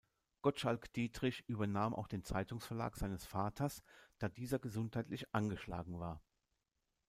Gottschalk 0.41 0.91
Diedrich 0.93 1.47
übernahm 1.47 1.93
auch 1.93 2.07
den 2.07 2.23
Zeitungsverlag 2.23 2.95
seines 2.97 3.23
Vaters, 3.23 3.83
da 4.17 4.29
dieser 4.29 4.57
gesundheitlich 4.57 5.31
angeschlagen 5.35 5.99
war. 5.99 6.23